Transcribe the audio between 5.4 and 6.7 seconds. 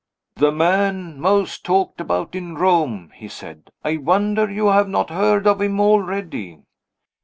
of him already."